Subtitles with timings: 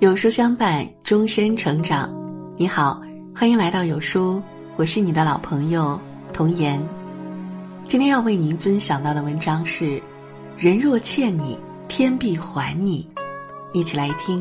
[0.00, 2.08] 有书相伴，终身成长。
[2.56, 3.00] 你好，
[3.34, 4.42] 欢迎来到有书，
[4.76, 6.00] 我是你的老朋友
[6.32, 6.80] 童言。
[7.86, 10.02] 今天要为您分享到的文章是：
[10.56, 11.58] 人若欠你，
[11.88, 13.08] 天必还你。
[13.72, 14.40] 一起来听。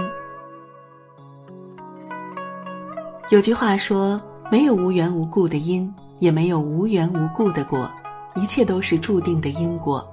[3.30, 4.22] 有句话说：
[4.52, 7.90] 没有无缘无故的因，也没有无缘无故的果，
[8.36, 10.06] 一切都是注定的因果。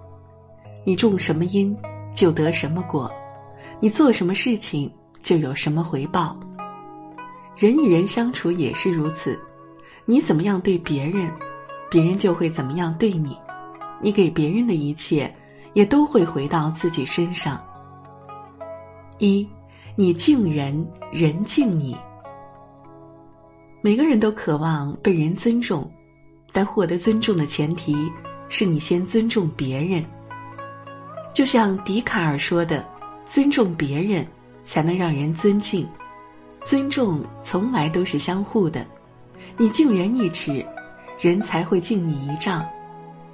[0.84, 1.76] 你种什么因，
[2.14, 3.10] 就得什么果；
[3.80, 4.90] 你做什么事情。
[5.24, 6.38] 就有什么回报。
[7.56, 9.40] 人与人相处也是如此，
[10.04, 11.32] 你怎么样对别人，
[11.90, 13.34] 别人就会怎么样对你。
[14.02, 15.34] 你给别人的一切，
[15.72, 17.58] 也都会回到自己身上。
[19.18, 19.48] 一，
[19.96, 21.96] 你敬人，人敬你。
[23.80, 25.90] 每个人都渴望被人尊重，
[26.52, 27.96] 但获得尊重的前提
[28.50, 30.04] 是你先尊重别人。
[31.34, 32.82] 就像笛卡尔说的
[33.26, 34.26] ：“尊重别人。”
[34.66, 35.86] 才能让人尊敬，
[36.64, 38.82] 尊重从来都是相互的。
[39.58, 40.64] 你敬人一尺，
[41.20, 42.66] 人才会敬你一丈。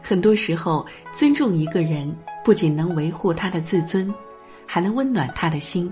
[0.02, 0.84] 很多时候，
[1.14, 2.12] 尊重一个人，
[2.44, 4.12] 不仅能维护他的自尊，
[4.66, 5.88] 还能温暖他的心。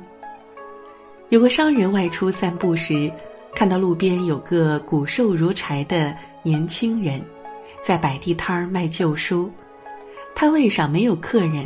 [1.28, 3.08] 有个商人外出散步时，
[3.54, 6.12] 看到路边有个骨瘦如柴的
[6.42, 7.22] 年轻人，
[7.80, 9.48] 在摆地摊儿卖旧书，
[10.34, 11.64] 摊位上没有客人。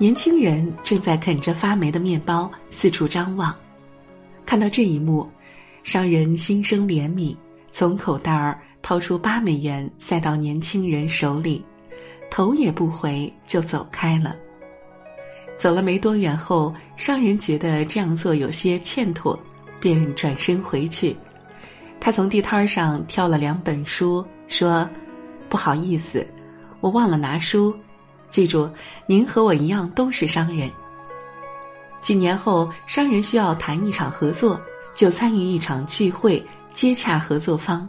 [0.00, 3.52] 年轻人正在啃着发霉的面包，四处张望。
[4.46, 5.28] 看到这一幕，
[5.82, 7.36] 商人心生怜悯，
[7.72, 11.64] 从口袋儿掏出八美元塞到年轻人手里，
[12.30, 14.36] 头也不回就走开了。
[15.56, 19.36] 走了没多远后，商人觉得这样做有些欠妥，
[19.80, 21.16] 便转身回去。
[21.98, 24.88] 他从地摊上挑了两本书，说
[25.50, 26.24] ：“不好意思，
[26.80, 27.76] 我忘了拿书。”
[28.30, 28.70] 记住，
[29.06, 30.70] 您和我一样都是商人。
[32.02, 34.60] 几年后，商人需要谈一场合作，
[34.94, 37.88] 就参与一场聚会，接洽合作方。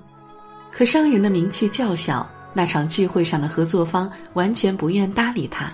[0.71, 5.71] 可商人的名气较小，那场聚会上的合作方完全不愿搭理他。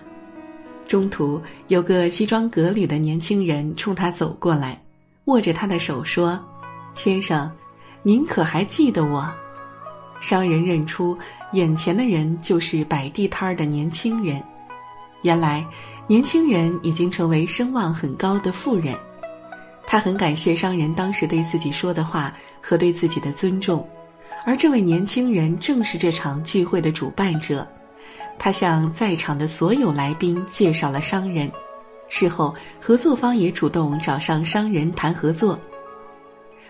[0.87, 4.79] 中途，有个西装革履的年轻人冲他走过来，
[5.25, 6.39] 握着他的手说
[6.93, 7.51] ：“先生，
[8.03, 9.27] 您可还记得我？”
[10.21, 11.17] 商人认出
[11.55, 14.43] 眼前的人就是摆地摊儿的年轻人。
[15.21, 15.65] 原来，
[16.05, 18.93] 年轻人已经成为声望很高的富人。
[19.87, 23.87] 他很感谢商人当时对自己说的话和对自己的尊重，
[24.45, 27.65] 而这位年轻人正是这场聚会的主办者。
[28.37, 31.49] 他向在场的所有来宾介绍了商人。
[32.09, 35.57] 事后，合作方也主动找上商人谈合作。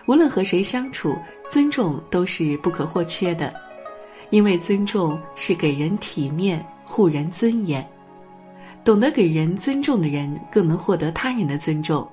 [0.06, 1.18] 无论和谁相处，
[1.50, 3.52] 尊重都是不可或缺的，
[4.30, 7.86] 因为尊重是给人体面、护人尊严。
[8.84, 12.06] 懂得给人尊重的人，更能获得他人的尊重。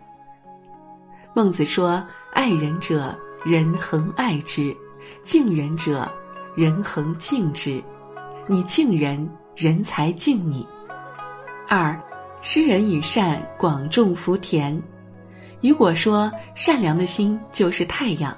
[1.33, 2.03] 孟子说
[2.33, 4.75] ：“爱人者，人恒爱之；
[5.23, 6.11] 敬人者，
[6.55, 7.83] 人恒敬之。
[8.47, 10.65] 你敬人，人才敬你。”
[11.69, 11.99] 二，
[12.41, 14.79] 施人以善，广种福田。
[15.61, 18.35] 雨果说：“善良的心就是太阳，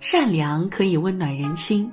[0.00, 1.90] 善良可以温暖人心。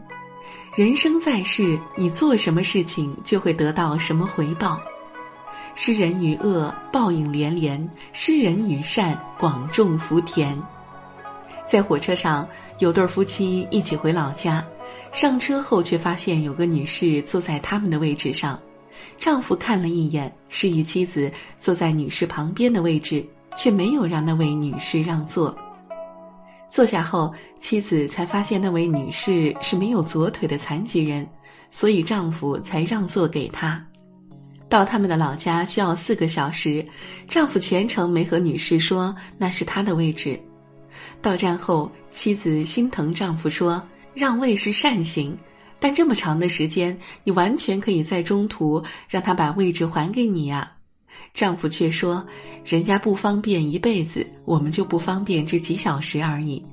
[0.73, 4.79] 人生在世，你做什么事情，就会得到什么回报。”
[5.75, 10.57] 施人于恶，报应连连；施人于善，广种福田。
[11.67, 12.47] 在火车上，
[12.79, 14.65] 有对夫妻一起回老家，
[15.11, 18.57] 上车后却发现有个女士坐在他们的位置上。
[19.19, 23.25] 丈夫看了一眼，示意妻子坐在女士旁边的位置，
[23.57, 25.53] 却没有让那位女士让座。
[26.71, 31.27] 坐下后，妻子才发现那位女士是没有左腿的残疾人，
[31.69, 33.85] 所以丈夫才让座给她。
[34.69, 36.83] 到他们的老家需要四个小时，
[37.27, 40.39] 丈夫全程没和女士说那是他的位置。
[41.21, 43.83] 到站后，妻子心疼丈夫说
[44.15, 45.37] ：“让位是善行，
[45.77, 50.71] 但这么长的时间，你完全可以在中途让他把位置还给你呀。”
[51.33, 52.25] 丈夫却说
[52.65, 56.63] ：“人家不方便一辈子，我们就不方便这几小时而已。”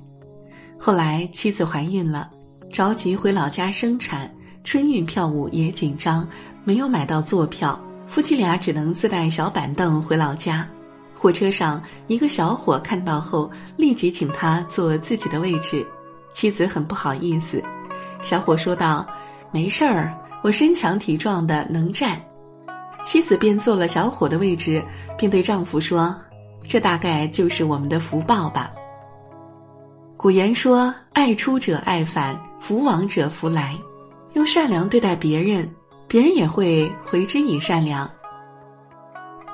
[0.77, 2.29] 后来妻子怀孕了，
[2.71, 4.33] 着急回老家生产，
[4.63, 6.27] 春运票务也紧张，
[6.63, 7.79] 没有买到座票。
[8.07, 10.67] 夫妻俩只能自带小板凳回老家。
[11.13, 15.85] 火车上，一个小伙看到后，立即请他坐自己的位置。
[16.31, 17.61] 妻子很不好意思，
[18.21, 19.05] 小伙说道
[19.51, 22.21] ：“没事儿，我身强体壮的，能站。”
[23.09, 24.79] 妻子便坐了小伙的位置，
[25.17, 26.15] 并对丈夫说
[26.61, 28.71] ：“这大概就是我们的福报吧。”
[30.15, 33.75] 古言说：“爱出者爱返，福往者福来。”
[34.33, 35.67] 用善良对待别人。
[36.07, 38.07] 别人也会回之以善良。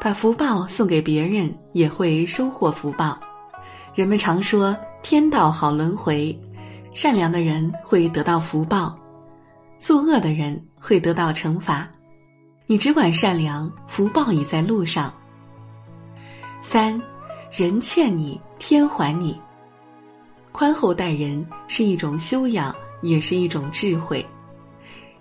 [0.02, 3.18] 把福报送给别人，也会收获福报。
[3.94, 6.38] 人们常说“天道好轮回”，
[6.94, 8.94] 善良的人会得到福报，
[9.80, 11.90] 作恶的人会得到惩罚。
[12.68, 15.14] 你只管善良，福报已在路上。
[16.62, 17.00] 三，
[17.52, 19.40] 人欠你，天还你。
[20.52, 24.26] 宽厚待人是一种修养，也是一种智慧。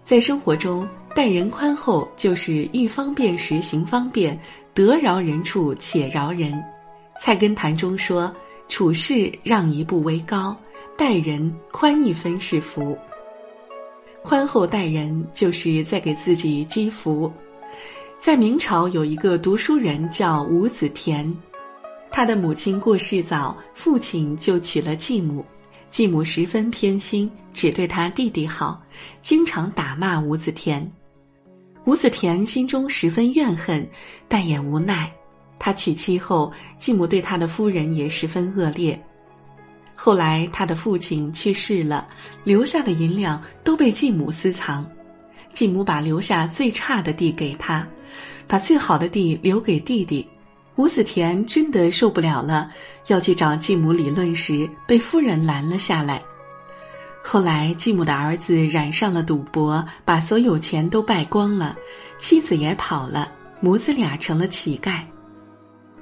[0.03, 4.41] 在生活中，待人宽厚就是遇方便时行方便，
[4.73, 6.59] 得饶人处且饶人。
[7.21, 8.35] 菜根谭中说
[8.71, 10.57] ：“处事让一步为高，
[10.97, 12.97] 待人宽一分是福。”
[14.25, 17.31] 宽厚待人就是在给自己积福。
[18.17, 21.31] 在明朝有一个读书人叫吴子田，
[22.11, 25.45] 他的母亲过世早，父亲就娶了继母，
[25.91, 28.83] 继母十分偏心，只对他弟弟好，
[29.21, 30.91] 经常打骂吴子田。
[31.85, 33.87] 吴子田心中十分怨恨，
[34.27, 35.13] 但也无奈。
[35.59, 38.99] 他娶妻后，继母对他的夫人也十分恶劣。
[39.95, 42.07] 后来他的父亲去世了，
[42.43, 44.85] 留下的银两都被继母私藏。
[45.53, 47.87] 继母把留下最差的地给他，
[48.47, 50.27] 把最好的地留给弟弟。
[50.75, 52.69] 吴子田真的受不了了，
[53.07, 56.21] 要去找继母理论时，被夫人拦了下来。
[57.23, 61.77] 后来继母的儿子染上了赌博，把所有钱都败光了，
[62.19, 63.31] 妻子也跑了，
[63.61, 65.03] 母子俩成了乞丐。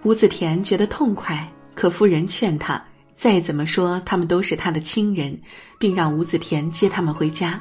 [0.03, 2.83] 吴子田觉得痛快，可夫人劝他，
[3.15, 5.39] 再怎么说他们都是他的亲人，
[5.79, 7.61] 并让吴子田接他们回家。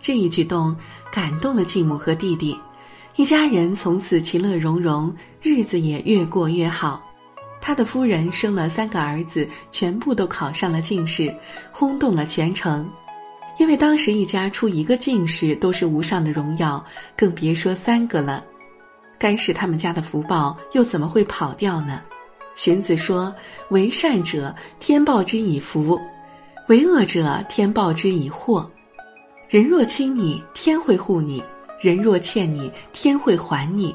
[0.00, 0.76] 这一举动
[1.10, 2.56] 感动了继母和弟弟，
[3.16, 7.02] 一家人从此其乐融融，日子也越过越好。
[7.60, 11.34] 他的夫人生了三个儿子，全部都考上了进士，
[11.72, 12.88] 轰动了全城。
[13.58, 16.82] 因为当时一家出一个进士都是无上的荣耀，
[17.16, 18.44] 更别说三个了。
[19.18, 22.00] 该是他们家的福报，又怎么会跑掉呢？
[22.58, 23.32] 荀子说
[23.70, 25.96] ：“为善者，天报之以福；
[26.66, 28.68] 为恶者，天报之以祸。”
[29.48, 31.40] 人若亲你，天会护你；
[31.80, 33.94] 人若欠你，天会还你。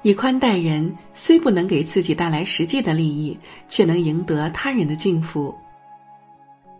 [0.00, 3.36] 以宽待人，虽不能给自己带来实际的利益，
[3.68, 5.54] 却能赢得他人的敬服。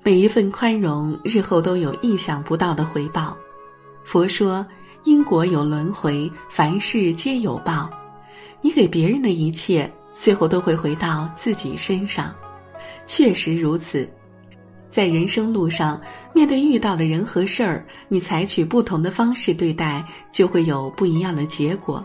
[0.03, 3.37] 每一份宽容，日后都有意想不到的回报。
[4.03, 4.67] 佛说，
[5.05, 7.91] 因果有轮回，凡事皆有报。
[8.63, 12.35] 你给别人的一切，最后都会回到自己身上。
[13.07, 14.09] 确实如此。
[14.91, 15.99] 在人生路上，
[16.35, 22.05] 面对遇到的人和事儿，你采取不同的方式对待，就会有不一样的结果。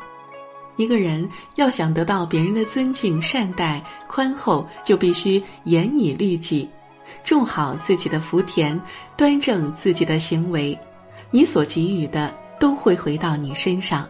[0.77, 6.69] 一个人要想得到别人的尊敬、善待、宽厚，就必须严以律己，
[7.25, 8.79] 种好自己的福田，
[9.17, 10.77] 端正自己的行为，
[11.29, 14.07] 你所给予的都会回到你身上。